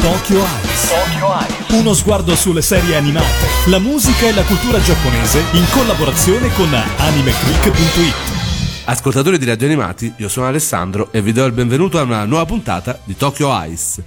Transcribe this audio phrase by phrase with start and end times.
[0.00, 0.90] Tokyo Eyes.
[1.70, 8.14] Uno sguardo sulle serie animate, la musica e la cultura giapponese in collaborazione con animeclick.it.
[8.84, 12.46] Ascoltatori di Radio Animati, io sono Alessandro e vi do il benvenuto a una nuova
[12.46, 14.02] puntata di Tokyo Ice.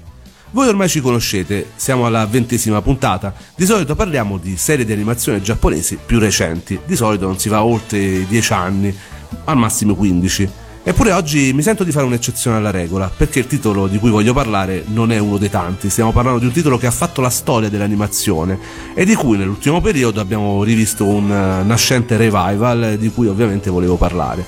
[0.51, 3.33] Voi ormai ci conoscete, siamo alla ventesima puntata.
[3.55, 6.79] Di solito parliamo di serie di animazione giapponesi più recenti.
[6.85, 8.97] Di solito non si va oltre 10 anni,
[9.45, 10.49] al massimo 15.
[10.83, 14.33] Eppure oggi mi sento di fare un'eccezione alla regola, perché il titolo di cui voglio
[14.33, 17.29] parlare non è uno dei tanti, stiamo parlando di un titolo che ha fatto la
[17.29, 18.57] storia dell'animazione
[18.95, 23.95] e di cui nell'ultimo periodo abbiamo rivisto un uh, nascente revival di cui ovviamente volevo
[23.95, 24.43] parlare.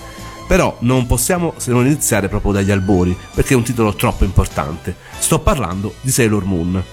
[0.48, 4.96] Però non possiamo se non iniziare proprio dagli albori, perché è un titolo troppo importante.
[5.20, 6.84] Sto parlando di Sailor Moon.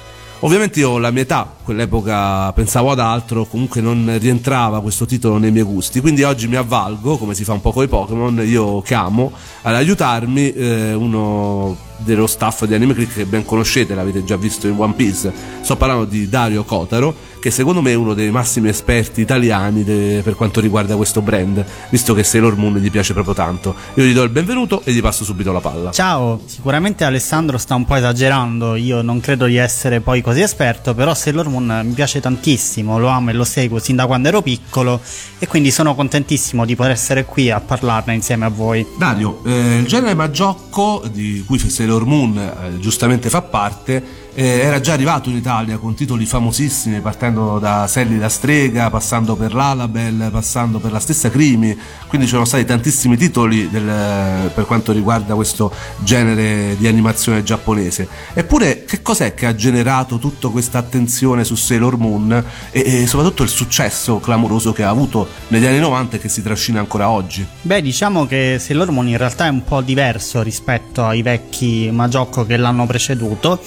[0.42, 5.50] Ovviamente io la mia età, quell'epoca pensavo ad altro, comunque non rientrava questo titolo nei
[5.50, 8.80] miei gusti, quindi oggi mi avvalgo, come si fa un po' con i Pokémon, io
[8.80, 14.36] chiamo ad aiutarmi eh, uno dello staff di Anime Click che ben conoscete, l'avete già
[14.36, 15.32] visto in One Piece.
[15.60, 20.20] Sto parlando di Dario Kotaro, che secondo me è uno dei massimi esperti italiani de,
[20.22, 23.74] per quanto riguarda questo brand, visto che Sailor Moon gli piace proprio tanto.
[23.94, 25.90] Io gli do il benvenuto e gli passo subito la palla.
[25.90, 30.94] Ciao, sicuramente Alessandro sta un po' esagerando, io non credo di essere poi così esperto,
[30.94, 34.42] però Sailor Moon mi piace tantissimo, lo amo e lo seguo sin da quando ero
[34.42, 35.00] piccolo
[35.38, 38.86] e quindi sono contentissimo di poter essere qui a parlarne insieme a voi.
[38.98, 44.60] Dario, eh, il genere Maggiocco di cui Sailor Sailor Moon eh, giustamente fa parte eh,
[44.60, 49.54] era già arrivato in Italia con titoli famosissimi partendo da Sally la strega, passando per
[49.54, 54.92] l'Alabel, passando per la stessa Crimi, quindi ci sono stati tantissimi titoli del, per quanto
[54.92, 58.08] riguarda questo genere di animazione giapponese.
[58.32, 63.42] Eppure che cos'è che ha generato tutta questa attenzione su Sailor Moon e, e soprattutto
[63.42, 67.44] il successo clamoroso che ha avuto negli anni 90 e che si trascina ancora oggi?
[67.62, 72.44] Beh, diciamo che Sailor Moon in realtà è un po' diverso rispetto ai vecchi Majocco
[72.44, 73.60] che l'hanno preceduto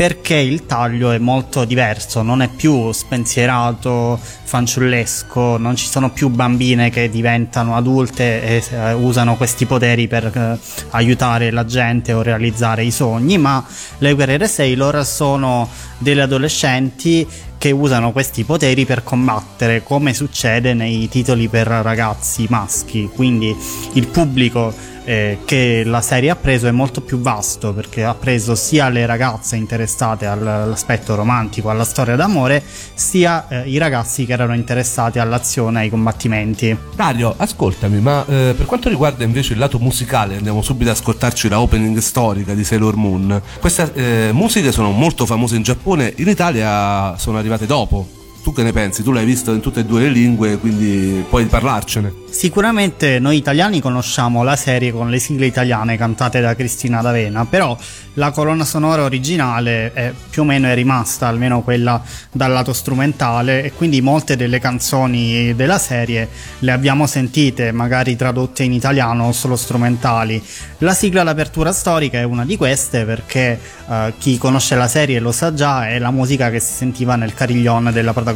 [0.00, 6.30] perché il taglio è molto diverso, non è più spensierato, fanciullesco, non ci sono più
[6.30, 10.58] bambine che diventano adulte e eh, usano questi poteri per eh,
[10.92, 13.62] aiutare la gente o realizzare i sogni, ma
[13.98, 15.68] le guerriere Sailor sono
[16.00, 23.08] delle adolescenti che usano questi poteri per combattere, come succede nei titoli per ragazzi maschi,
[23.14, 23.54] quindi
[23.92, 24.72] il pubblico
[25.10, 29.06] eh, che la serie ha preso è molto più vasto perché ha preso sia le
[29.06, 32.62] ragazze interessate all'aspetto romantico, alla storia d'amore,
[32.94, 36.76] sia eh, i ragazzi che erano interessati all'azione, ai combattimenti.
[36.94, 41.48] Dario, ascoltami, ma eh, per quanto riguarda invece il lato musicale, andiamo subito ad ascoltarci
[41.48, 43.42] la opening storica di Sailor Moon.
[43.58, 48.19] Queste eh, musiche sono molto famose in Giappone, in Italia sono arrivate dopo.
[48.42, 49.02] Tu che ne pensi?
[49.02, 52.28] Tu l'hai visto in tutte e due le lingue, quindi puoi parlarcene.
[52.30, 57.76] Sicuramente noi italiani conosciamo la serie con le sigle italiane cantate da Cristina D'Avena, però
[58.14, 63.64] la colonna sonora originale è, più o meno è rimasta, almeno quella dal lato strumentale,
[63.64, 66.28] e quindi molte delle canzoni della serie
[66.60, 70.42] le abbiamo sentite, magari tradotte in italiano o solo strumentali.
[70.78, 73.58] La sigla d'apertura storica è una di queste perché
[73.88, 77.34] eh, chi conosce la serie lo sa già, è la musica che si sentiva nel
[77.34, 78.28] cariglione della protagonista,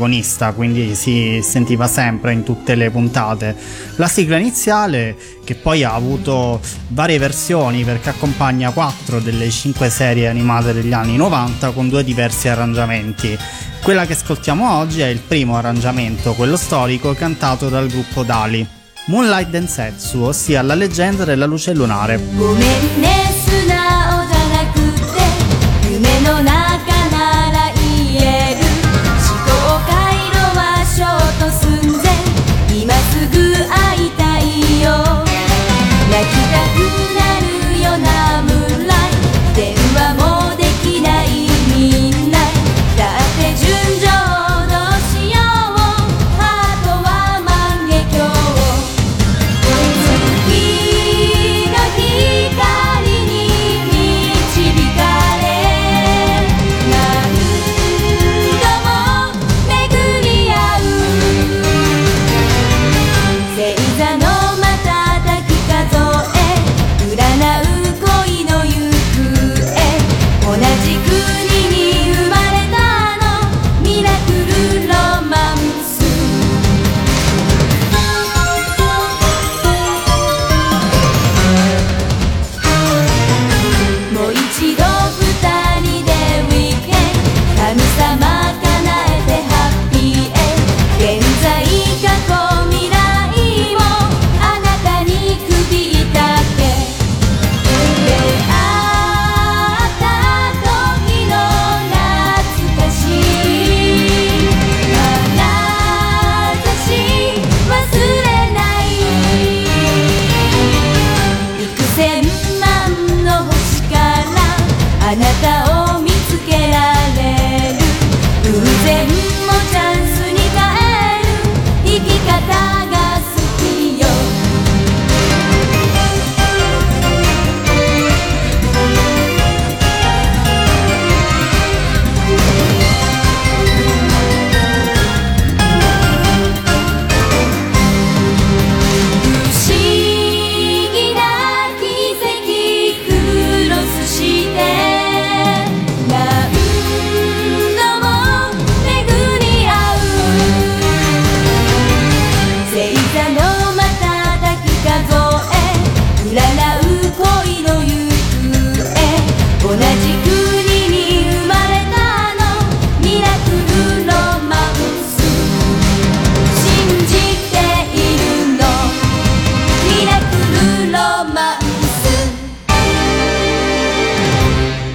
[0.53, 3.57] quindi si sentiva sempre in tutte le puntate.
[3.97, 10.29] La sigla iniziale, che poi ha avuto varie versioni perché accompagna quattro delle cinque serie
[10.29, 13.37] animate degli anni 90 con due diversi arrangiamenti.
[13.83, 18.67] Quella che ascoltiamo oggi è il primo arrangiamento, quello storico, cantato dal gruppo Dali.
[19.07, 23.24] Moonlight Densetsu, ossia la leggenda della luce lunare.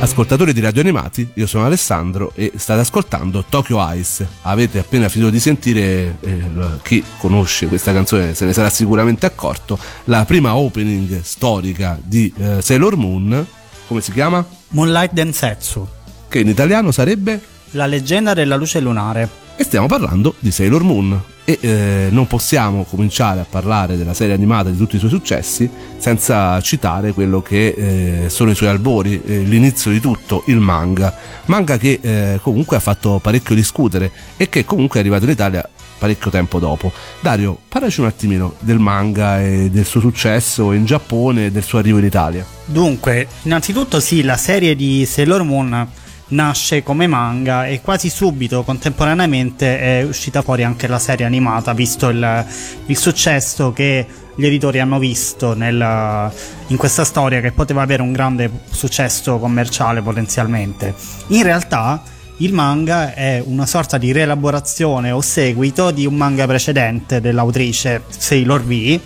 [0.02, 4.28] Ascoltatori di Radio Animati, io sono Alessandro e state ascoltando Tokyo Ice.
[4.44, 6.42] Avete appena finito di sentire, eh,
[6.84, 12.62] chi conosce questa canzone se ne sarà sicuramente accorto, la prima opening storica di eh,
[12.62, 13.46] Sailor Moon,
[13.88, 14.59] come si chiama?
[14.72, 15.88] Moonlight Densetsu,
[16.28, 19.28] Che in italiano sarebbe la leggenda della luce lunare.
[19.56, 21.22] E stiamo parlando di Sailor Moon.
[21.44, 25.10] E eh, non possiamo cominciare a parlare della serie animata e di tutti i suoi
[25.10, 25.68] successi
[25.98, 31.16] senza citare quello che eh, sono i suoi albori, eh, l'inizio di tutto, il manga.
[31.46, 35.68] Manga che eh, comunque ha fatto parecchio discutere e che comunque è arrivato in Italia
[36.00, 36.92] parecchio tempo dopo.
[37.20, 41.78] Dario, parlaci un attimino del manga e del suo successo in Giappone e del suo
[41.78, 42.46] arrivo in Italia.
[42.66, 45.88] Dunque, innanzitutto sì, la serie di Sailor Moon
[46.30, 52.10] nasce come manga e quasi subito, contemporaneamente, è uscita fuori anche la serie animata, visto
[52.10, 52.46] il,
[52.86, 54.06] il successo che
[54.36, 56.32] gli editori hanno visto nel-
[56.68, 60.94] in questa storia che poteva avere un grande successo commerciale potenzialmente.
[61.28, 62.02] In realtà
[62.42, 68.64] il manga è una sorta di rielaborazione o seguito di un manga precedente dell'autrice Sailor
[68.64, 69.00] V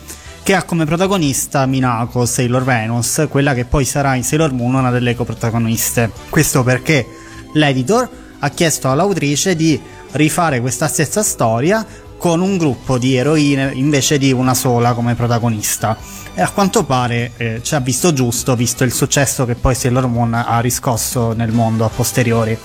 [0.43, 4.91] che ha come protagonista Minako Sailor Venus, quella che poi sarà in Sailor Moon una
[4.91, 6.11] delle coprotagoniste.
[6.29, 7.07] Questo perché
[7.53, 8.07] l'editor
[8.39, 9.81] ha chiesto all'autrice di
[10.11, 11.83] rifare questa stessa storia
[12.17, 15.97] con un gruppo di eroine invece di una sola come protagonista.
[16.35, 20.07] E a quanto pare eh, ci ha visto giusto, visto il successo che poi Sailor
[20.07, 22.57] Moon ha riscosso nel mondo a posteriori.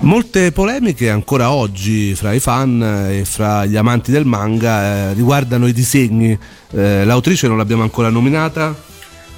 [0.00, 5.66] Molte polemiche ancora oggi fra i fan e fra gli amanti del manga eh, riguardano
[5.66, 6.38] i disegni.
[6.70, 8.74] Eh, l'autrice non l'abbiamo ancora nominata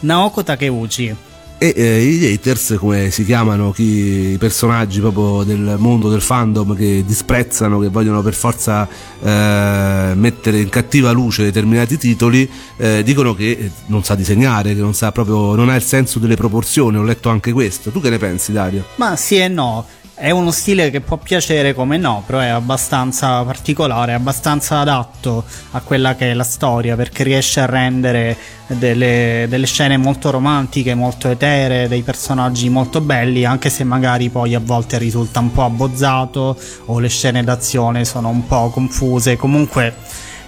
[0.01, 1.15] Naoko Takeuchi,
[1.61, 6.77] e eh, gli haters, come si chiamano chi- i personaggi proprio del mondo del fandom
[6.77, 8.87] che disprezzano, che vogliono per forza
[9.21, 14.95] eh, mettere in cattiva luce determinati titoli, eh, dicono che non sa disegnare, che non
[14.95, 16.97] sa proprio, non ha il senso delle proporzioni.
[16.97, 17.91] Ho letto anche questo.
[17.91, 18.85] Tu che ne pensi, Dario?
[18.95, 19.85] Ma sì e no.
[20.21, 25.81] È uno stile che può piacere come no, però è abbastanza particolare, abbastanza adatto a
[25.81, 28.37] quella che è la storia, perché riesce a rendere
[28.67, 34.57] delle, delle scene molto romantiche, molto eteree, dei personaggi molto belli, anche se magari poi
[34.57, 39.37] a volte risulta un po' abbozzato o le scene d'azione sono un po' confuse.
[39.37, 39.95] Comunque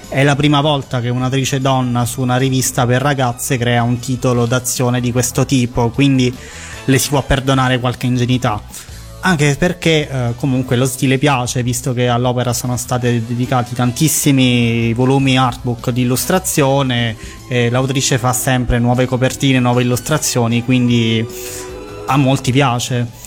[0.09, 4.47] è la prima volta che un'attrice donna su una rivista per ragazze crea un titolo
[4.47, 6.35] d'azione di questo tipo, quindi
[6.87, 8.89] le si può perdonare qualche ingenuità.
[9.23, 15.37] Anche perché eh, comunque lo stile piace, visto che all'opera sono stati dedicati tantissimi volumi
[15.37, 17.15] artbook di illustrazione,
[17.49, 21.27] e l'autrice fa sempre nuove copertine, nuove illustrazioni, quindi
[22.07, 23.19] a molti piace.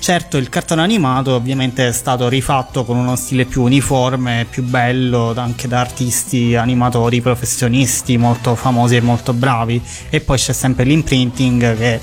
[0.00, 5.32] Certo, il cartone animato ovviamente è stato rifatto con uno stile più uniforme, più bello,
[5.34, 9.82] anche da artisti animatori professionisti molto famosi e molto bravi.
[10.10, 12.00] E poi c'è sempre l'imprinting che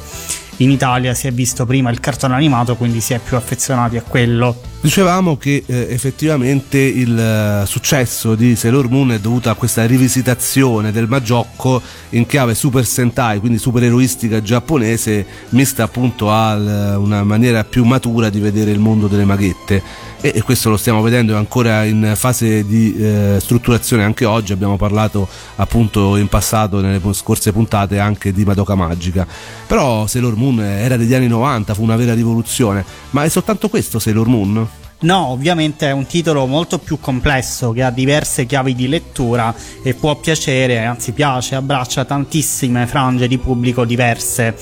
[0.57, 4.01] in Italia si è visto prima il cartone animato, quindi si è più affezionati a
[4.01, 4.73] quello.
[4.85, 10.91] Dicevamo che eh, effettivamente il eh, successo di Sailor Moon è dovuto a questa rivisitazione
[10.91, 17.63] del Maggiocco in chiave super sentai, quindi supereroistica giapponese, mista appunto a eh, una maniera
[17.63, 19.81] più matura di vedere il mondo delle maghette.
[20.21, 24.77] E, e questo lo stiamo vedendo ancora in fase di eh, strutturazione anche oggi, abbiamo
[24.77, 29.25] parlato appunto in passato nelle scorse puntate anche di Madoka Magica.
[29.65, 33.97] Però Sailor Moon era degli anni 90, fu una vera rivoluzione, ma è soltanto questo
[33.97, 34.67] Sailor Moon?
[35.05, 39.93] No, ovviamente è un titolo molto più complesso che ha diverse chiavi di lettura e
[39.93, 44.55] può piacere, anzi piace, abbraccia tantissime frange di pubblico diverse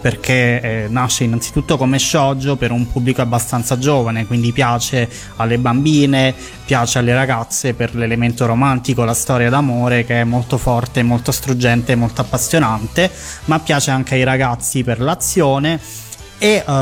[0.00, 6.34] perché eh, nasce innanzitutto come shoujo per un pubblico abbastanza giovane, quindi piace alle bambine,
[6.64, 11.94] piace alle ragazze per l'elemento romantico, la storia d'amore che è molto forte, molto struggente,
[11.94, 13.10] molto appassionante,
[13.44, 15.78] ma piace anche ai ragazzi per l'azione
[16.42, 16.72] E eh,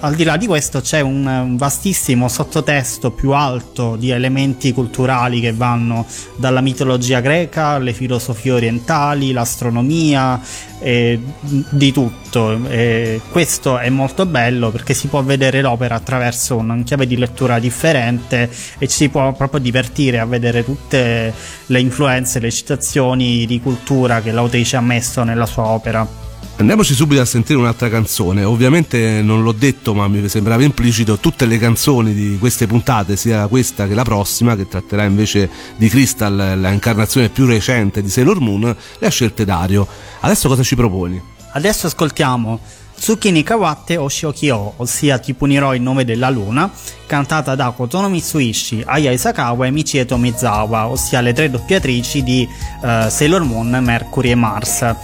[0.00, 5.40] al di là di questo c'è un, un vastissimo sottotesto più alto di elementi culturali
[5.40, 10.40] che vanno dalla mitologia greca, alle filosofie orientali, l'astronomia,
[10.78, 12.64] e di tutto.
[12.68, 17.58] E questo è molto bello perché si può vedere l'opera attraverso una chiave di lettura
[17.58, 18.48] differente
[18.78, 21.34] e ci si può proprio divertire a vedere tutte
[21.66, 26.29] le influenze, le citazioni di cultura che l'autrice ha messo nella sua opera.
[26.60, 28.44] Andiamoci subito a sentire un'altra canzone.
[28.44, 31.16] Ovviamente non l'ho detto, ma mi sembrava implicito.
[31.16, 35.88] Tutte le canzoni di queste puntate, sia questa che la prossima, che tratterà invece di
[35.88, 39.88] Crystal, l'incarnazione più recente di Sailor Moon, le ha scelte Dario.
[40.20, 41.18] Adesso cosa ci proponi?
[41.52, 42.60] Adesso ascoltiamo
[43.00, 44.34] Tsukini Kawatte Oshio
[44.76, 46.70] ossia Ti punirò in nome della luna,
[47.06, 52.46] cantata da Kotono Mitsuishi, Aya Isakawa e Michieto Mizawa, ossia le tre doppiatrici di
[52.82, 54.94] uh, Sailor Moon, Mercury e Mars.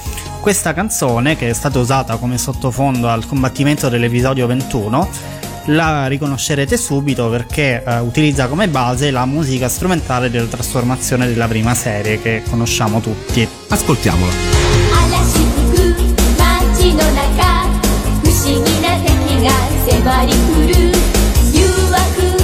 [0.43, 5.09] Questa canzone, che è stata usata come sottofondo al combattimento dell'episodio 21,
[5.69, 11.75] la riconoscerete subito perché uh, utilizza come base la musica strumentale della trasformazione della prima
[11.75, 13.49] serie che conosciamo tutti.
[13.69, 15.56] Ascoltiamola.
[19.97, 20.37] 迫り来
[20.69, 20.75] る
[21.53, 21.97] 誘惑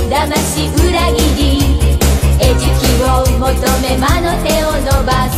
[0.09, 1.45] 騙し裏切り
[2.41, 2.49] 餌
[2.81, 3.45] 食を求
[3.83, 5.37] め魔の手を伸ばす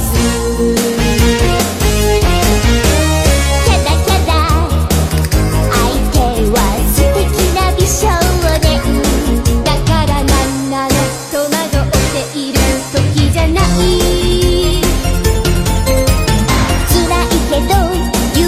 [3.64, 4.30] キャダキャダ
[5.72, 6.16] 相手
[6.52, 6.56] は
[6.94, 8.06] 素敵な美少
[8.62, 8.64] 年
[9.64, 10.90] だからなんなの
[11.32, 12.56] 戸惑っている
[12.92, 12.94] 時
[13.32, 13.84] じゃない
[16.88, 16.94] 辛
[17.24, 17.74] いけど
[18.38, 18.40] 勇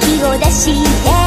[0.00, 1.19] 気を出して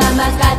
[0.00, 0.49] mamás.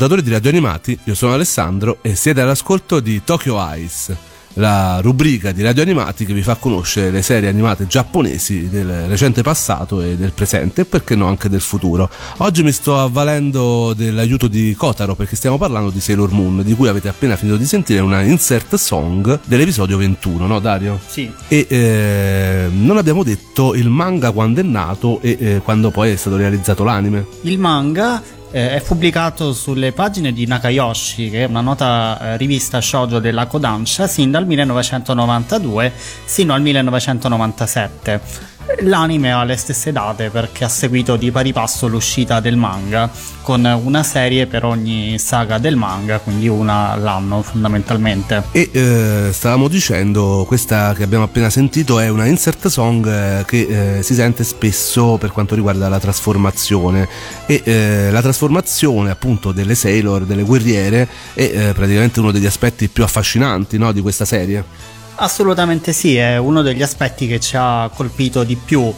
[0.00, 4.16] Ascoltatori di Radio Animati, io sono Alessandro e siete all'ascolto di Tokyo Ice,
[4.54, 9.42] la rubrica di Radio Animati che vi fa conoscere le serie animate giapponesi del recente
[9.42, 12.08] passato e del presente e perché no anche del futuro.
[12.38, 16.88] Oggi mi sto avvalendo dell'aiuto di Kotaro perché stiamo parlando di Sailor Moon, di cui
[16.88, 20.98] avete appena finito di sentire una insert song dell'episodio 21, no Dario?
[21.06, 21.30] Sì.
[21.46, 26.16] E eh, non abbiamo detto il manga quando è nato e eh, quando poi è
[26.16, 27.26] stato realizzato l'anime.
[27.42, 32.80] Il manga eh, è pubblicato sulle pagine di Nakayoshi, che è una nota eh, rivista
[32.80, 35.92] shoujo della Kodansha, sin dal 1992
[36.24, 38.49] sino al 1997.
[38.82, 43.10] L'anime ha le stesse date perché ha seguito di pari passo l'uscita del manga,
[43.42, 48.44] con una serie per ogni saga del manga, quindi una all'anno fondamentalmente.
[48.52, 53.98] E eh, stavamo dicendo, questa che abbiamo appena sentito è una insert song eh, che
[53.98, 57.08] eh, si sente spesso per quanto riguarda la trasformazione
[57.46, 62.88] e eh, la trasformazione appunto delle Sailor, delle guerriere è eh, praticamente uno degli aspetti
[62.88, 64.98] più affascinanti no, di questa serie.
[65.22, 68.90] Assolutamente sì, è uno degli aspetti che ci ha colpito di più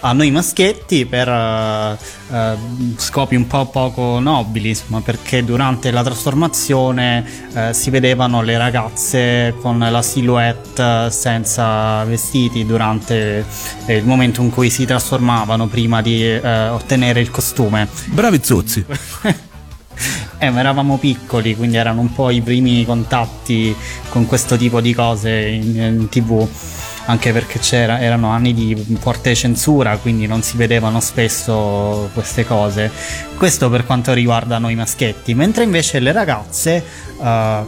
[0.00, 6.02] a noi maschietti per uh, uh, scopi un po' poco nobili, insomma, perché durante la
[6.02, 13.44] trasformazione uh, si vedevano le ragazze con la silhouette senza vestiti durante
[13.86, 17.86] il momento in cui si trasformavano prima di ottenere il costume.
[18.06, 18.84] Bravi zozzi!
[20.42, 23.76] Eh, eravamo piccoli, quindi erano un po' i primi contatti
[24.08, 26.48] con questo tipo di cose in, in tv
[27.10, 32.90] anche perché erano anni di forte censura, quindi non si vedevano spesso queste cose.
[33.36, 36.84] Questo per quanto riguarda noi maschietti, mentre invece le ragazze
[37.16, 37.66] uh,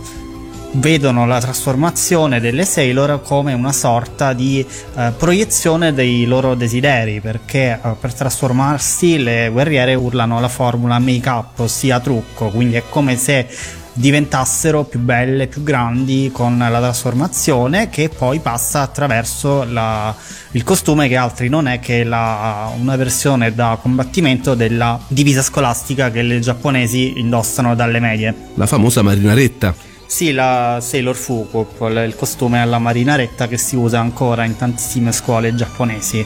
[0.72, 7.78] vedono la trasformazione delle Sailor come una sorta di uh, proiezione dei loro desideri, perché
[7.80, 13.16] uh, per trasformarsi le guerriere urlano la formula make up, ossia trucco, quindi è come
[13.16, 13.46] se
[13.94, 20.14] diventassero più belle, più grandi con la trasformazione che poi passa attraverso la,
[20.52, 26.10] il costume che altri non è che la, una versione da combattimento della divisa scolastica
[26.10, 28.34] che le giapponesi indossano dalle medie.
[28.54, 29.91] La famosa marinaretta.
[30.12, 35.54] Sì, la Sailor Fuku, il costume alla marinaretta che si usa ancora in tantissime scuole
[35.54, 36.22] giapponesi.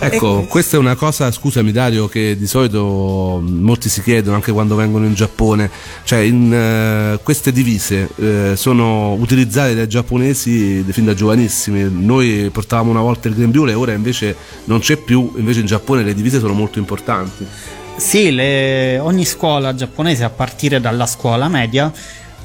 [0.00, 4.50] Ecco, E- questa è una cosa, scusami Dario, che di solito molti si chiedono anche
[4.50, 5.70] quando vengono in Giappone,
[6.02, 12.90] cioè in, eh, queste divise eh, sono utilizzate dai giapponesi fin da giovanissimi, noi portavamo
[12.90, 16.54] una volta il grembiule, ora invece non c'è più, invece in Giappone le divise sono
[16.54, 17.46] molto importanti.
[17.94, 21.92] Sì, le- ogni scuola giapponese a partire dalla scuola media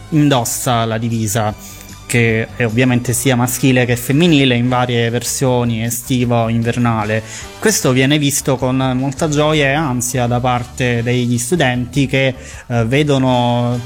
[0.09, 1.53] indossa la divisa
[2.07, 7.21] che è ovviamente sia maschile che femminile in varie versioni estiva o invernale.
[7.59, 12.33] Questo viene visto con molta gioia e ansia da parte degli studenti che
[12.67, 13.77] eh, vedono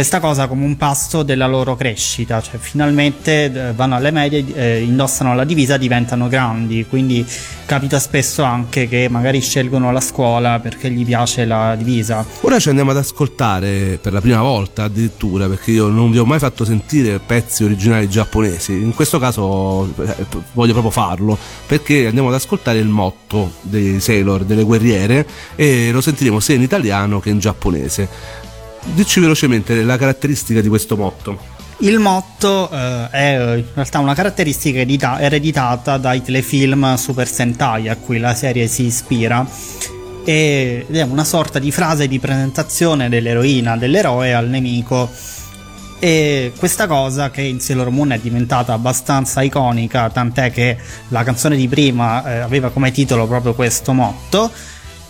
[0.00, 4.80] questa cosa come un passo della loro crescita, cioè finalmente eh, vanno alle medie, eh,
[4.80, 7.22] indossano la divisa, diventano grandi, quindi
[7.66, 12.24] capita spesso anche che magari scelgono la scuola perché gli piace la divisa.
[12.40, 16.24] Ora ci andiamo ad ascoltare per la prima volta addirittura, perché io non vi ho
[16.24, 21.36] mai fatto sentire pezzi originali giapponesi, in questo caso eh, voglio proprio farlo,
[21.66, 26.62] perché andiamo ad ascoltare il motto dei Sailor, delle guerriere, e lo sentiremo sia in
[26.62, 28.48] italiano che in giapponese.
[28.82, 31.58] Dici velocemente la caratteristica di questo motto.
[31.82, 37.88] Il motto eh, è eh, in realtà una caratteristica edita- ereditata dai telefilm Super Sentai
[37.88, 39.46] a cui la serie si ispira
[40.24, 45.10] ed è una sorta di frase di presentazione dell'eroina, dell'eroe al nemico
[45.98, 50.76] e questa cosa che in Sailor Moon è diventata abbastanza iconica tant'è che
[51.08, 54.50] la canzone di prima eh, aveva come titolo proprio questo motto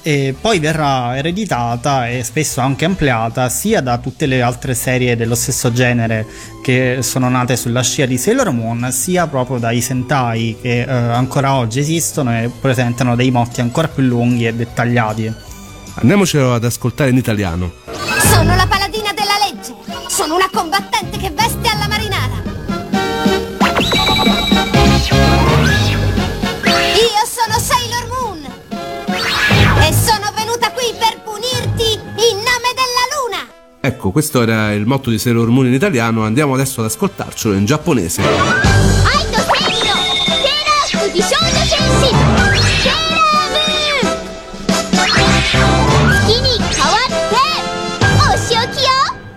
[0.03, 5.35] e poi verrà ereditata e spesso anche ampliata sia da tutte le altre serie dello
[5.35, 6.27] stesso genere
[6.63, 11.55] che sono nate sulla scia di Sailor Moon, sia proprio dai Sentai che eh, ancora
[11.55, 15.33] oggi esistono e presentano dei motti ancora più lunghi e dettagliati.
[15.95, 17.73] Andiamocelo ad ascoltare in italiano.
[18.33, 19.75] Sono la paladina della legge.
[20.09, 22.00] Sono una combattente che veste alla marinara.
[33.83, 37.65] Ecco, questo era il motto di Sailor Moon in italiano, andiamo adesso ad ascoltarcelo in
[37.65, 38.23] giapponese.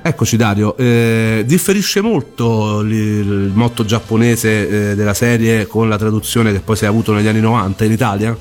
[0.05, 6.51] Eccoci Dario, eh, differisce molto il, il motto giapponese eh, della serie con la traduzione
[6.51, 8.37] che poi si è avuto negli anni 90 in Italia?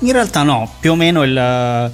[0.00, 1.92] In realtà no, più o meno il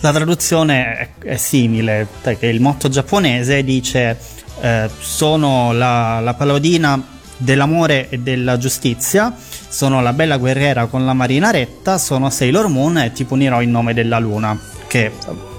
[0.00, 4.18] la traduzione è, è simile, perché il motto giapponese dice
[4.60, 9.34] eh, sono la, la paladina dell'amore e della giustizia,
[9.68, 13.70] sono la bella guerriera con la marina retta, sono Sailor Moon e ti punirò in
[13.70, 15.12] nome della luna, che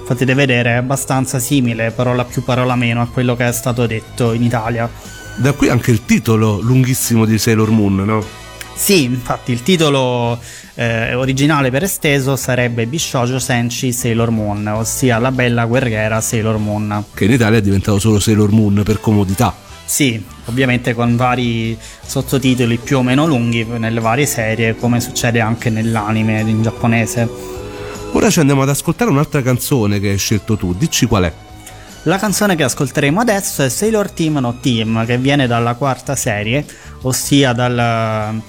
[0.06, 4.34] potete vedere è abbastanza simile, parola più parola meno, a quello che è stato detto
[4.34, 4.89] in Italia.
[5.36, 8.40] Da qui anche il titolo lunghissimo di Sailor Moon, no?
[8.81, 10.39] Sì, infatti il titolo
[10.73, 17.03] eh, originale per esteso sarebbe Bishoujo Senshi Sailor Moon, ossia la bella guerriera Sailor Moon.
[17.13, 19.55] Che in Italia è diventato solo Sailor Moon per comodità.
[19.85, 25.69] Sì, ovviamente con vari sottotitoli più o meno lunghi nelle varie serie, come succede anche
[25.69, 27.29] nell'anime in giapponese.
[28.13, 31.33] Ora ci andiamo ad ascoltare un'altra canzone che hai scelto tu, dici qual è?
[32.05, 36.65] La canzone che ascolteremo adesso è Sailor Team No Team, che viene dalla quarta serie,
[37.03, 38.41] ossia dal,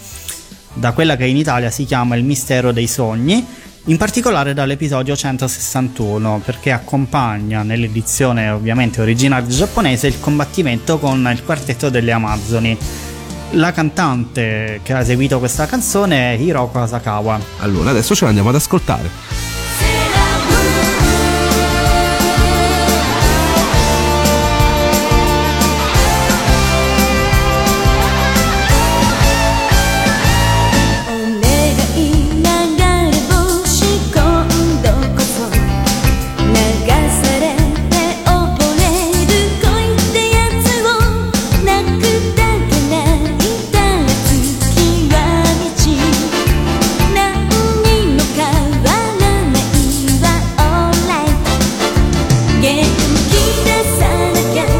[0.74, 3.44] da quella che in Italia si chiama Il mistero dei sogni,
[3.86, 11.88] in particolare dall'episodio 161, perché accompagna nell'edizione ovviamente originale giapponese il combattimento con il quartetto
[11.88, 12.78] delle Amazzoni.
[13.52, 17.38] La cantante che ha eseguito questa canzone è Hiroko Asakawa.
[17.58, 19.51] Allora, adesso ce l'andiamo ad ascoltare.
[52.78, 54.71] へ吹き出さなきゃ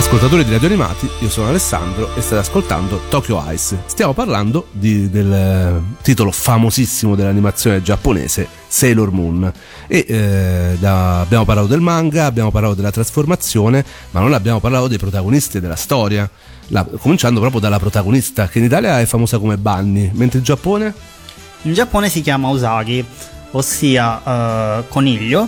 [0.00, 3.82] Ascoltatori di Radio Animati, io sono Alessandro e state ascoltando Tokyo Ice.
[3.84, 9.52] Stiamo parlando di- del eh, titolo famosissimo dell'animazione giapponese Sailor Moon
[9.86, 14.88] e eh, da- abbiamo parlato del manga, abbiamo parlato della trasformazione, ma non abbiamo parlato
[14.88, 16.28] dei protagonisti della storia.
[16.68, 20.94] La- cominciando proprio dalla protagonista che in Italia è famosa come Bunny, mentre in Giappone
[21.62, 23.04] In Giappone si chiama Usagi,
[23.52, 25.46] ossia eh, coniglio,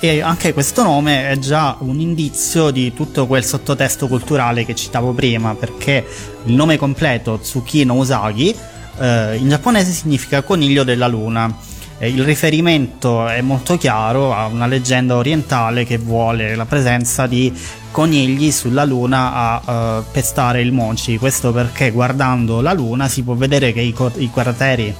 [0.00, 5.12] e anche questo nome è già un indizio di tutto quel sottotesto culturale che citavo
[5.12, 6.06] prima, perché
[6.44, 8.54] il nome completo Tsukino Usagi
[8.98, 11.54] eh, in giapponese significa coniglio della luna.
[11.98, 17.52] Il riferimento è molto chiaro a una leggenda orientale che vuole la presenza di
[17.90, 21.18] conigli sulla luna a eh, pestare il mochi.
[21.18, 24.94] Questo perché guardando la luna si può vedere che i, co- i crateri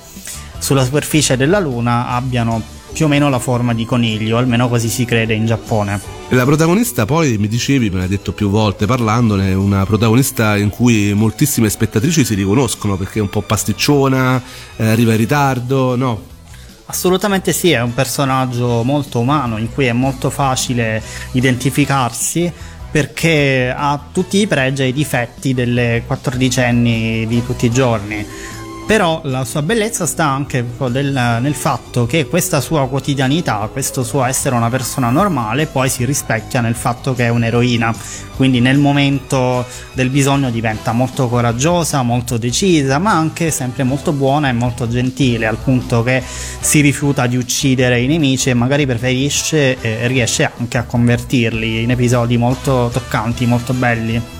[0.58, 5.04] sulla superficie della Luna abbiano più o meno la forma di coniglio, almeno così si
[5.04, 6.00] crede in Giappone.
[6.30, 10.70] La protagonista poi mi dicevi, me l'hai detto più volte parlandone, è una protagonista in
[10.70, 14.42] cui moltissime spettatrici si riconoscono perché è un po' pasticciona,
[14.76, 16.22] eh, arriva in ritardo, no?
[16.86, 21.00] Assolutamente sì, è un personaggio molto umano in cui è molto facile
[21.32, 22.52] identificarsi
[22.90, 28.26] perché ha tutti i pregi e i difetti delle quattordicenni di tutti i giorni.
[28.90, 34.24] Però la sua bellezza sta anche del- nel fatto che questa sua quotidianità, questo suo
[34.24, 37.94] essere una persona normale, poi si rispecchia nel fatto che è un'eroina.
[38.34, 44.48] Quindi nel momento del bisogno diventa molto coraggiosa, molto decisa, ma anche sempre molto buona
[44.48, 49.80] e molto gentile, al punto che si rifiuta di uccidere i nemici e magari preferisce
[49.80, 54.38] e riesce anche a convertirli in episodi molto toccanti, molto belli.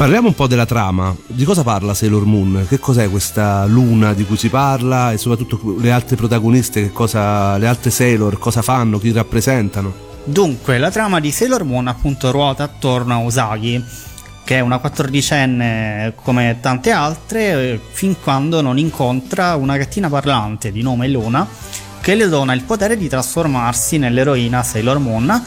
[0.00, 2.64] Parliamo un po' della trama, di cosa parla Sailor Moon?
[2.66, 7.66] Che cos'è questa luna di cui si parla e soprattutto le altre protagoniste, cosa, le
[7.66, 9.92] altre Sailor, cosa fanno, chi rappresentano?
[10.24, 13.84] Dunque, la trama di Sailor Moon appunto ruota attorno a Usagi,
[14.42, 20.72] che è una quattordicenne come tante altre, eh, fin quando non incontra una gattina parlante
[20.72, 21.46] di nome Luna,
[22.00, 25.44] che le dona il potere di trasformarsi nell'eroina Sailor Moon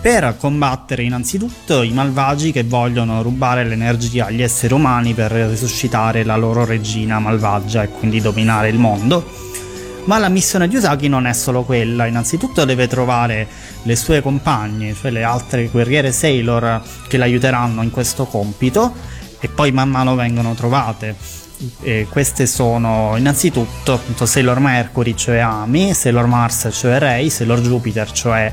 [0.00, 6.36] per combattere innanzitutto i malvagi che vogliono rubare l'energia agli esseri umani per risuscitare la
[6.36, 9.46] loro regina malvagia e quindi dominare il mondo.
[10.04, 13.46] Ma la missione di Usagi non è solo quella, innanzitutto deve trovare
[13.82, 18.94] le sue compagne, cioè le altre guerriere Sailor che l'aiuteranno in questo compito
[19.40, 21.14] e poi man mano vengono trovate.
[21.82, 28.10] E queste sono innanzitutto appunto Sailor Mercury, cioè Ami, Sailor Mars, cioè Rei, Sailor Jupiter,
[28.10, 28.50] cioè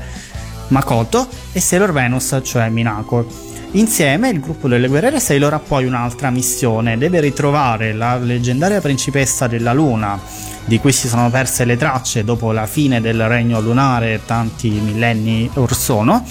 [0.68, 3.54] Makoto e Sailor Venus, cioè Minako.
[3.72, 9.46] Insieme il gruppo delle guerriere Sailor ha poi un'altra missione, deve ritrovare la leggendaria principessa
[9.46, 10.18] della luna,
[10.64, 15.50] di cui si sono perse le tracce dopo la fine del regno lunare tanti millenni
[15.54, 16.24] or sono,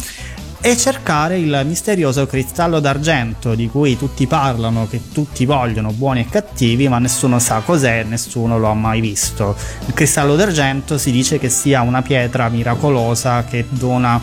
[0.66, 6.28] e cercare il misterioso cristallo d'argento di cui tutti parlano, che tutti vogliono, buoni e
[6.28, 9.56] cattivi, ma nessuno sa cos'è, nessuno lo ha mai visto.
[9.86, 14.20] Il cristallo d'argento si dice che sia una pietra miracolosa che dona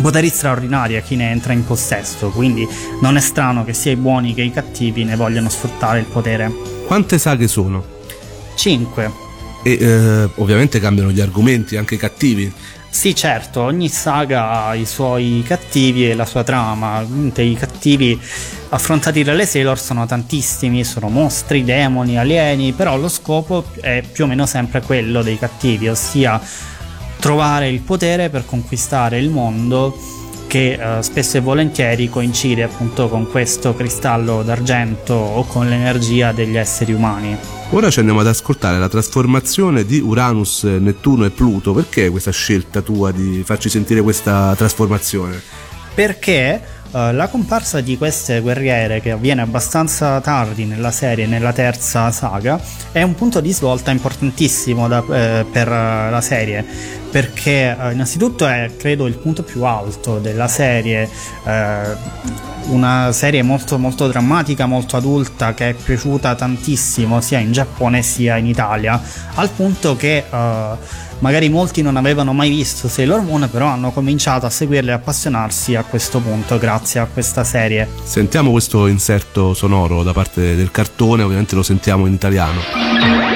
[0.00, 2.64] poteri straordinari a chi ne entra in possesso, quindi
[3.02, 6.48] non è strano che sia i buoni che i cattivi ne vogliano sfruttare il potere.
[6.86, 7.84] Quante saghe sono?
[8.54, 9.10] 5.
[9.64, 12.52] E eh, ovviamente cambiano gli argomenti, anche i cattivi.
[12.96, 17.02] Sì, certo, ogni saga ha i suoi cattivi e la sua trama.
[17.02, 18.18] I cattivi
[18.70, 24.26] affrontati dalle Sailor sono tantissimi, sono mostri, demoni, alieni, però lo scopo è più o
[24.26, 26.40] meno sempre quello dei cattivi, ossia
[27.20, 29.94] trovare il potere per conquistare il mondo
[30.46, 36.56] che eh, spesso e volentieri coincide appunto con questo cristallo d'argento o con l'energia degli
[36.56, 37.55] esseri umani.
[37.70, 41.72] Ora ci andiamo ad ascoltare la trasformazione di Uranus, Nettuno e Pluto.
[41.72, 45.64] Perché questa scelta tua di farci sentire questa trasformazione?
[45.96, 46.60] perché
[46.92, 52.60] eh, la comparsa di queste guerriere che avviene abbastanza tardi nella serie, nella terza saga,
[52.92, 56.64] è un punto di svolta importantissimo da- eh, per eh, la serie
[57.16, 61.08] perché eh, innanzitutto è credo il punto più alto della serie
[61.46, 61.96] eh,
[62.66, 68.36] una serie molto molto drammatica molto adulta che è piaciuta tantissimo sia in Giappone sia
[68.36, 69.00] in Italia
[69.36, 70.70] al punto che eh,
[71.20, 75.74] magari molti non avevano mai visto Sailor Moon però hanno cominciato a seguirle e appassionarsi
[75.74, 81.22] a questo punto grazie a questa serie Sentiamo questo inserto sonoro da parte del cartone,
[81.22, 83.35] ovviamente lo sentiamo in italiano.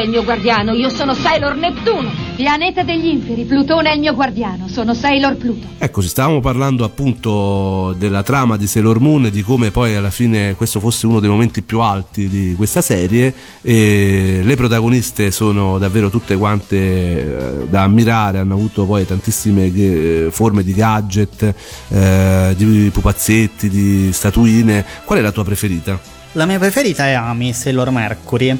[0.00, 2.10] È il mio guardiano, io sono Sailor Nettuno.
[2.34, 5.66] Pianeta degli inferi, Plutone è il mio guardiano, sono Sailor Pluto.
[5.76, 10.54] Ecco, stavamo parlando appunto della trama di Sailor Moon e di come poi alla fine
[10.54, 16.08] questo fosse uno dei momenti più alti di questa serie e le protagoniste sono davvero
[16.08, 21.54] tutte quante eh, da ammirare, hanno avuto poi tantissime eh, forme di gadget,
[21.88, 24.84] eh, di pupazzetti, di statuine.
[25.04, 26.19] Qual è la tua preferita?
[26.34, 28.56] La mia preferita è Ami, Sailor Mercury,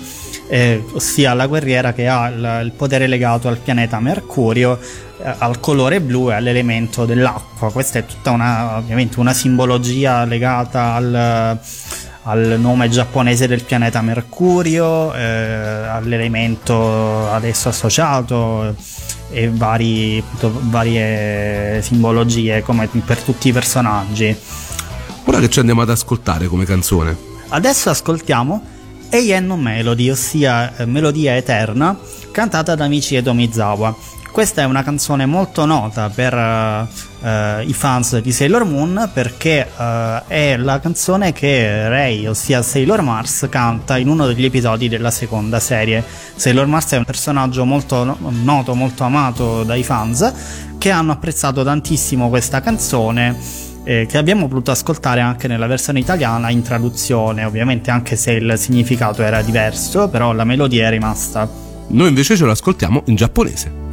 [0.49, 4.77] eh, ossia la guerriera che ha il, il potere legato al pianeta Mercurio,
[5.23, 7.71] eh, al colore blu e all'elemento dell'acqua.
[7.71, 11.59] Questa è tutta una, ovviamente una simbologia legata al,
[12.25, 18.75] al nome giapponese del pianeta Mercurio, eh, all'elemento adesso associato
[19.31, 24.37] e vari, appunto, varie simbologie come per tutti i personaggi.
[25.27, 27.30] Ora che ci andiamo ad ascoltare come canzone?
[27.53, 28.63] Adesso ascoltiamo
[29.09, 31.99] Eien Melody, ossia eh, Melodia Eterna,
[32.31, 33.93] cantata da Michi Tomizawa.
[34.31, 40.29] Questa è una canzone molto nota per uh, i fans di Sailor Moon perché uh,
[40.29, 45.59] è la canzone che Rei, ossia Sailor Mars, canta in uno degli episodi della seconda
[45.59, 46.05] serie.
[46.37, 50.33] Sailor Mars è un personaggio molto noto, molto amato dai fans
[50.79, 56.51] che hanno apprezzato tantissimo questa canzone eh, che abbiamo voluto ascoltare anche nella versione italiana
[56.51, 61.49] in traduzione, ovviamente anche se il significato era diverso, però la melodia è rimasta.
[61.89, 63.90] Noi invece ce lo ascoltiamo in giapponese.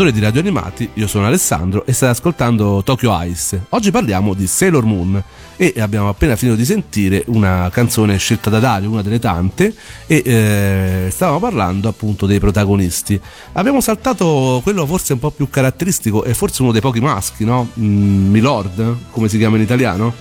[0.00, 3.66] Ascoltatori di Radio Animati, io sono Alessandro e state ascoltando Tokyo Ice.
[3.68, 5.22] Oggi parliamo di Sailor Moon
[5.56, 9.74] e abbiamo appena finito di sentire una canzone scelta da Dario, una delle tante,
[10.06, 13.20] e eh, stavamo parlando appunto dei protagonisti.
[13.52, 17.68] Abbiamo saltato quello forse un po' più caratteristico e forse uno dei pochi maschi, no?
[17.78, 20.14] Mm, Milord, come si chiama in italiano?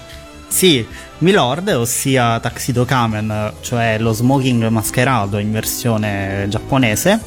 [0.49, 0.86] Sì,
[1.19, 7.21] Milord, ossia Tuxedo Kamen, cioè lo smoking mascherato in versione giapponese,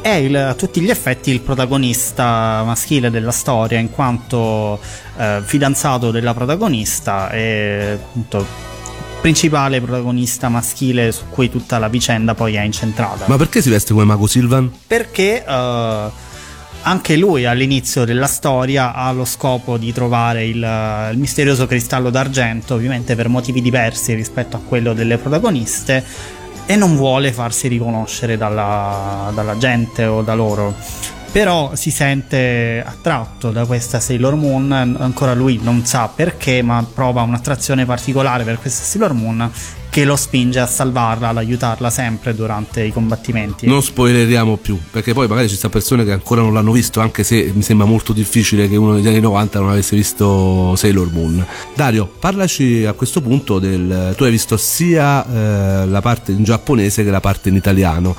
[0.00, 4.80] è il, a tutti gli effetti il protagonista maschile della storia, in quanto
[5.16, 8.68] eh, fidanzato della protagonista e appunto
[9.20, 13.24] principale protagonista maschile su cui tutta la vicenda poi è incentrata.
[13.26, 14.72] Ma perché si veste come Mago Silvan?
[14.86, 16.10] Perché eh,
[16.82, 20.56] anche lui all'inizio della storia ha lo scopo di trovare il,
[21.12, 26.02] il, misterioso cristallo d'argento, ovviamente per motivi diversi rispetto a quello delle protagoniste,
[26.70, 30.72] e non vuole farsi riconoscere dalla, dalla gente o da loro
[31.32, 37.22] però si sente attratto da questa Sailor Moon, ancora lui non sa perché, ma prova
[37.22, 39.50] un'attrazione particolare per questa Sailor Moon
[39.90, 43.66] che lo spinge a salvarla, ad aiutarla sempre durante i combattimenti.
[43.66, 47.24] Non spoileriamo più, perché poi magari ci sono persone che ancora non l'hanno visto, anche
[47.24, 51.44] se mi sembra molto difficile che uno degli anni 90 non avesse visto Sailor Moon.
[51.74, 54.14] Dario, parlaci a questo punto del...
[54.16, 58.16] tu hai visto sia eh, la parte in giapponese che la parte in italiano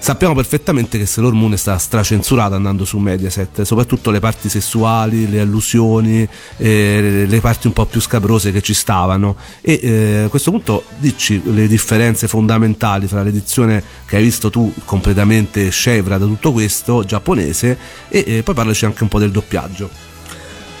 [0.00, 5.28] Sappiamo perfettamente che Sailor Moon è stata stracensurata andando su Mediaset, soprattutto le parti sessuali,
[5.28, 6.26] le allusioni,
[6.56, 9.36] eh, le parti un po' più scabrose che ci stavano.
[9.60, 14.72] E eh, a questo punto dici le differenze fondamentali fra l'edizione che hai visto tu
[14.84, 17.76] completamente scevra da tutto questo, giapponese,
[18.08, 20.07] e eh, poi parlaci anche un po' del doppiaggio.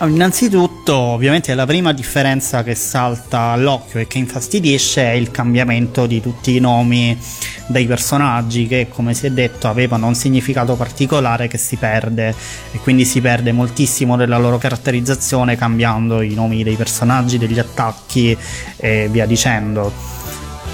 [0.00, 6.20] Innanzitutto, ovviamente, la prima differenza che salta all'occhio e che infastidisce è il cambiamento di
[6.20, 7.18] tutti i nomi
[7.66, 12.32] dei personaggi che, come si è detto, avevano un significato particolare che si perde
[12.70, 18.36] e quindi si perde moltissimo della loro caratterizzazione cambiando i nomi dei personaggi, degli attacchi
[18.76, 20.17] e via dicendo.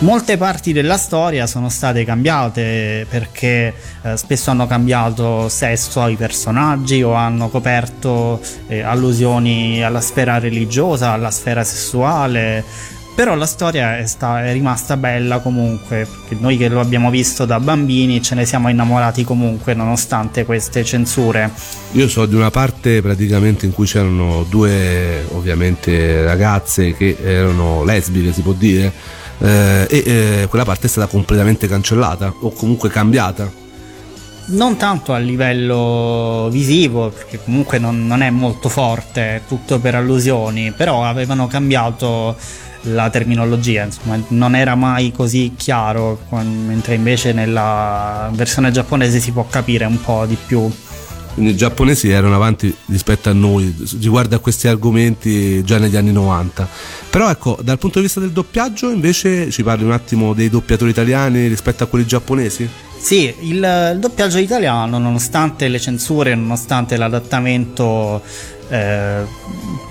[0.01, 3.73] Molte parti della storia sono state cambiate perché
[4.03, 11.13] eh, spesso hanno cambiato sesso ai personaggi o hanno coperto eh, allusioni alla sfera religiosa,
[11.13, 12.65] alla sfera sessuale.
[13.15, 16.07] Però la storia è, sta, è, rimasta bella comunque,
[16.41, 21.49] noi che lo abbiamo visto da bambini ce ne siamo innamorati comunque nonostante queste censure.
[21.93, 28.33] Io so di una parte praticamente in cui c'erano due ovviamente ragazze che erano lesbiche
[28.33, 28.93] si può dire
[29.39, 33.63] eh, e eh, quella parte è stata completamente cancellata o comunque cambiata.
[34.47, 40.71] Non tanto a livello visivo, perché comunque non, non è molto forte, tutto per allusioni,
[40.73, 42.37] però avevano cambiato
[42.89, 49.47] la terminologia, insomma, non era mai così chiaro, mentre invece nella versione giapponese si può
[49.49, 50.71] capire un po' di più.
[51.35, 56.13] Quindi i giapponesi erano avanti rispetto a noi riguardo a questi argomenti già negli anni
[56.13, 56.69] 90.
[57.11, 60.93] Però ecco, dal punto di vista del doppiaggio invece ci parli un attimo dei doppiatori
[60.93, 62.69] italiani rispetto a quelli giapponesi?
[62.97, 68.23] Sì, il, il doppiaggio italiano, nonostante le censure, nonostante l'adattamento
[68.69, 69.23] eh,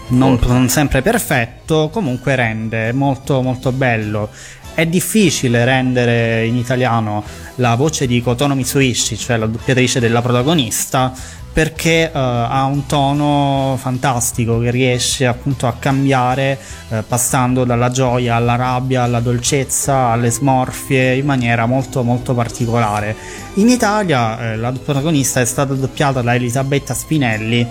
[0.07, 4.29] non, non sempre perfetto, comunque rende molto molto bello
[4.73, 7.23] è difficile rendere in italiano
[7.55, 11.13] la voce di Kotono Mitsuishi, cioè la doppiatrice della protagonista,
[11.53, 16.57] perché uh, ha un tono fantastico che riesce appunto a cambiare
[16.87, 23.15] uh, passando dalla gioia alla rabbia, alla dolcezza, alle smorfie in maniera molto molto particolare.
[23.55, 27.67] In Italia uh, la protagonista è stata doppiata da Elisabetta Spinelli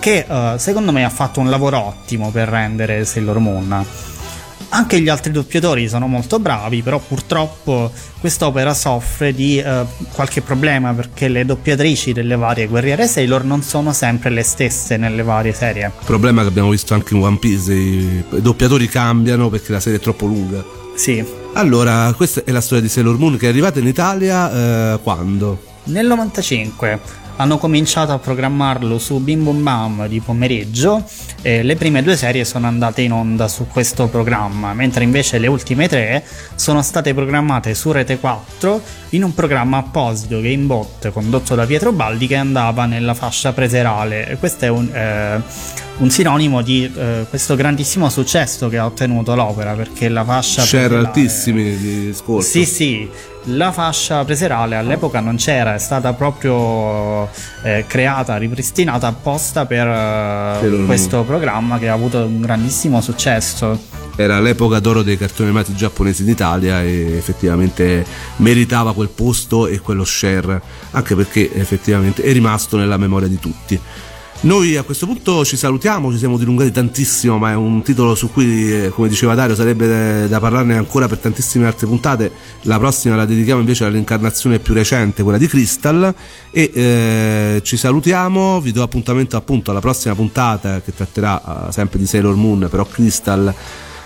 [0.00, 0.24] che
[0.56, 3.84] secondo me ha fatto un lavoro ottimo per rendere Sailor Moon.
[4.68, 7.90] Anche gli altri doppiatori sono molto bravi, però purtroppo
[8.20, 13.92] quest'opera soffre di eh, qualche problema perché le doppiatrici delle varie guerriere Sailor non sono
[13.92, 15.90] sempre le stesse nelle varie serie.
[16.04, 20.02] Problema che abbiamo visto anche in One Piece, i doppiatori cambiano perché la serie è
[20.02, 20.62] troppo lunga.
[20.94, 21.24] Sì.
[21.54, 25.68] Allora, questa è la storia di Sailor Moon che è arrivata in Italia eh, quando?
[25.84, 27.00] Nel 95
[27.40, 31.02] hanno cominciato a programmarlo su Bim Bum Bam di pomeriggio
[31.40, 35.46] e le prime due serie sono andate in onda su questo programma, mentre invece le
[35.46, 36.22] ultime tre
[36.54, 42.26] sono state programmate su Rete 4 in un programma apposito Gamebot condotto da Pietro Baldi
[42.26, 45.42] che andava nella fascia preserale questo è un, eh,
[45.96, 50.94] un sinonimo di eh, questo grandissimo successo che ha ottenuto l'opera perché la fascia share
[50.94, 52.46] altissimi di scorso.
[52.46, 53.08] Sì sì
[53.44, 57.28] la fascia preserale all'epoca non c'era, è stata proprio
[57.62, 63.78] eh, creata, ripristinata apposta per eh, questo programma che ha avuto un grandissimo successo.
[64.16, 68.04] era l'epoca d'oro dei cartoni animati giapponesi in Italia e effettivamente
[68.36, 70.60] meritava quel posto e quello share,
[70.90, 73.80] anche perché effettivamente è rimasto nella memoria di tutti.
[74.42, 78.32] Noi a questo punto ci salutiamo, ci siamo dilungati tantissimo, ma è un titolo su
[78.32, 82.32] cui, eh, come diceva Dario, sarebbe da parlarne ancora per tantissime altre puntate.
[82.62, 86.14] La prossima la dedichiamo invece all'incarnazione più recente, quella di Crystal.
[86.50, 91.98] E eh, ci salutiamo, vi do appuntamento appunto alla prossima puntata che tratterà eh, sempre
[91.98, 93.54] di Sailor Moon, però Crystal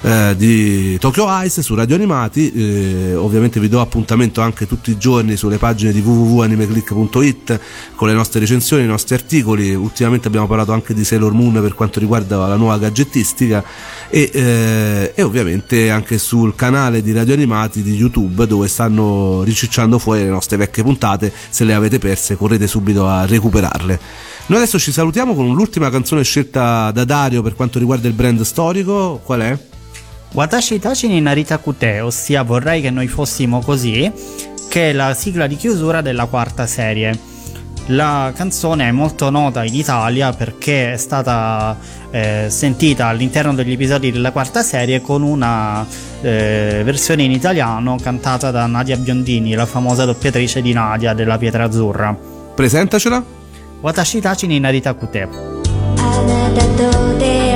[0.05, 2.53] eh, di Tokyo Ice su Radio Animati.
[2.53, 7.61] Eh, ovviamente vi do appuntamento anche tutti i giorni sulle pagine di www.animeclick.it
[7.95, 9.75] con le nostre recensioni, i nostri articoli.
[9.75, 13.65] Ultimamente abbiamo parlato anche di Sailor Moon per quanto riguarda la nuova gadgettistica
[14.11, 19.99] e, eh, e ovviamente anche sul canale di Radio Animati di YouTube dove stanno ricicciando
[19.99, 21.33] fuori le nostre vecchie puntate.
[21.49, 23.99] Se le avete perse correte subito a recuperarle.
[24.47, 28.43] Noi adesso ci salutiamo con l'ultima canzone scelta da Dario per quanto riguarda il brand
[28.43, 29.23] storico.
[29.25, 29.73] Qual è?
[30.34, 34.12] Watashi Tachi ni Narita Kute, ossia vorrei che noi fossimo così,
[34.70, 37.18] che è la sigla di chiusura della quarta serie.
[37.88, 41.76] La canzone è molto nota in Italia perché è stata
[42.12, 45.84] eh, sentita all'interno degli episodi della quarta serie con una
[46.22, 51.64] eh, versione in italiano cantata da Nadia Biondini, la famosa doppiatrice di Nadia della Pietra
[51.64, 52.16] Azzurra.
[52.54, 53.24] Presentacela.
[53.82, 55.58] Watashi Tachi ni Narita Kute.
[55.97, 57.53] あなたと出会